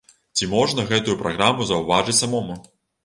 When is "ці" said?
0.39-0.47